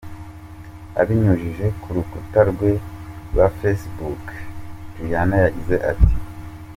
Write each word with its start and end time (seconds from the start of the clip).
Abinyujije 1.01 1.65
ku 1.81 1.87
rukuta 1.95 2.39
rwe 2.49 2.71
rwa 3.29 3.47
Facebook, 3.57 4.23
Juliana 4.93 5.35
yagize 5.43 5.75
ati:. 5.91 6.13